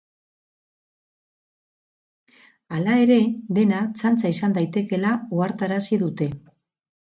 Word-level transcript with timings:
Hala 2.77 2.97
ere, 3.03 3.19
dena 3.61 3.85
txantxa 4.03 4.35
izan 4.39 4.59
daitekeela 4.59 5.15
ohartarazi 5.37 6.05
dute. 6.09 6.33